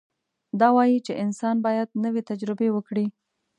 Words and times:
دا 0.59 0.67
وایي 0.77 0.97
چې 1.05 1.19
انسان 1.23 1.55
باید 1.65 1.89
نوې 2.03 2.21
تجربې 2.29 2.69
وکړي. 2.73 3.05